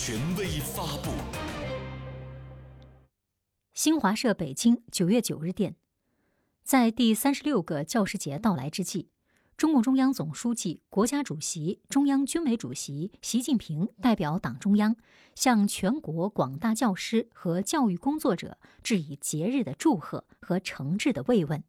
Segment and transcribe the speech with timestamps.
[0.00, 1.10] 权威发布。
[3.74, 5.74] 新华社北京九月九日电，
[6.62, 9.08] 在第三十六个教师节到来之际。
[9.56, 14.94] 中共中央总书记、国家主席、中央军委主席习近平代表党中央，
[15.34, 21.64] 向全国广大教师和教育工作者致以节日的祝贺和诚挚的慰问。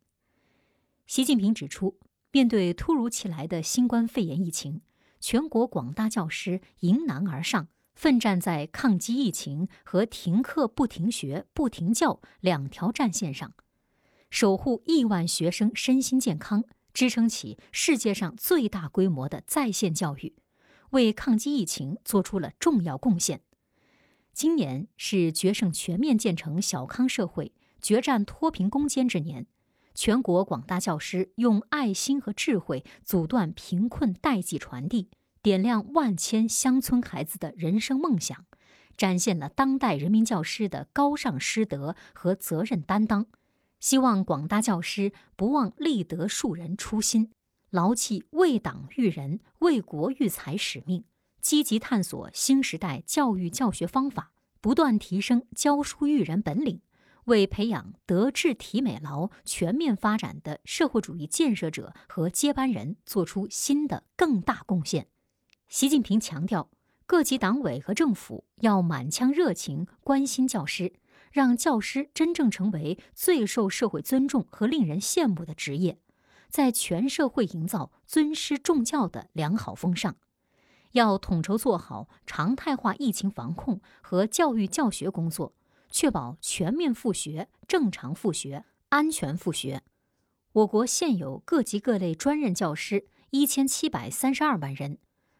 [1.07, 1.97] 习近平指出，
[2.31, 4.81] 面对突如其来的新冠肺炎疫情，
[5.19, 7.67] 全国广大教师迎难而上，
[7.99, 13.53] 奋战在抗击疫情和停课不停学不停教两条战线上，
[14.29, 16.63] 守护亿万学生身心健康。
[16.93, 20.33] 支撑起世界上最大规模的在线教育，
[20.91, 23.41] 为抗击疫情做出了重要贡献。
[24.31, 29.45] 今年是决胜全面建成小康社会、决战脱贫攻坚之年，
[29.93, 35.09] 全国广大教师用爱心和智慧阻断贫困代际传递，
[35.41, 38.45] 点亮万千乡村孩子的人生梦想，
[38.97, 43.25] 展现了当代人民教师的高尚师德和责任担当。
[43.79, 47.31] 希望广大教师不忘立德树人初心，
[47.69, 51.05] 牢记为党育人、为国育才使命，
[51.39, 56.81] 积极探索新时代教育教学方法，不断提升教书育人本领，
[57.23, 65.07] 为培养德智体美劳全面发展的社会主义建设者和接班人做出新的更大贡献。
[65.69, 66.67] 习近平强调，
[67.05, 70.93] 各级党委和政府要满腔热情关心教师。
[71.31, 75.99] 让教师真正成为最受社会尊重和令人羡慕的职业，
[76.49, 80.15] 在全社会营造尊师重教的良好风尚。
[80.93, 85.53] 要统筹做好常态化疫情防控和教育教学工作，
[85.91, 89.83] 确保全面复学、正常复学、安全复学。
[90.51, 94.97] 我国现有各级各类专任教师一千七百三十二万人，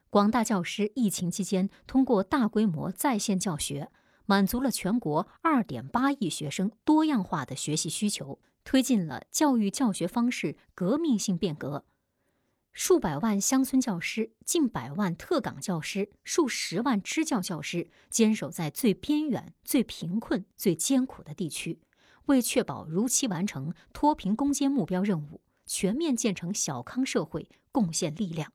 [0.10, 3.92] 广大教师疫情期间通过大规模在线教学。
[4.26, 11.84] 满足了全国二点八亿学生多样化的学习需求，推进了教育教学方式革命性变革。
[12.72, 21.80] 数百万乡村教师、近百万特岗教师、数十万支教教师坚守在最边远、最贫困、最艰苦的地区，
[22.28, 28.54] 为确保如期完成脱贫攻坚目标任务、全面建成小康社会贡献力量。